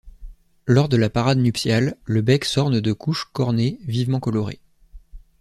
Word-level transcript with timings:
Lors 0.65 0.89
de 0.89 0.97
la 0.97 1.11
parade 1.11 1.37
nuptiale, 1.37 1.95
le 2.05 2.21
bec 2.23 2.43
s'orne 2.43 2.79
de 2.79 2.91
couches 2.91 3.29
cornées 3.33 3.77
vivement 3.83 4.19
colorées. 4.19 4.59